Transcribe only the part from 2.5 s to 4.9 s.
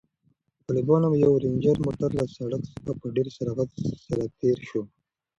څخه په ډېر سرعت سره تېر شو.